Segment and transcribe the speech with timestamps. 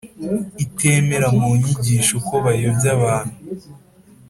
[0.63, 3.35] itemera Mu nyigisho ko bayobya abntu